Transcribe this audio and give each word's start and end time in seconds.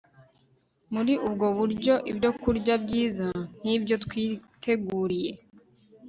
Muri 0.93 1.13
ubwo 1.27 1.47
buryo 1.57 1.93
ibyokurya 2.11 2.75
byiza 2.83 3.27
nkibyo 3.61 3.95
twiteguriye 4.05 5.31